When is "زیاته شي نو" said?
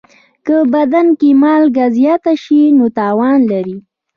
1.97-2.85